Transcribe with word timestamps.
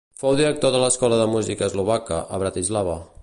Fou 0.21 0.37
director 0.37 0.73
de 0.75 0.79
l'Escola 0.83 1.19
de 1.19 1.27
Música 1.35 1.69
Eslovaca, 1.71 2.19
a 2.39 2.43
Bratislava. 2.45 2.99